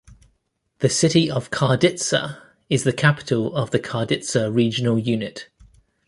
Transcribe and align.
The 0.79 0.89
city 0.89 1.29
of 1.29 1.51
Karditsa 1.51 2.41
is 2.71 2.85
the 2.85 2.91
capital 2.91 3.55
of 3.55 3.69
Karditsa 3.69 4.51
regional 4.51 4.97
unit. 4.97 5.47